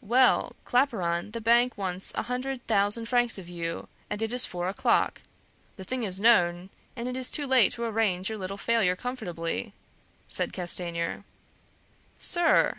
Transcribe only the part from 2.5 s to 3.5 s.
thousand francs of